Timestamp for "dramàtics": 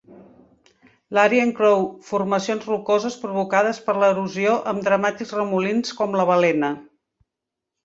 4.89-5.37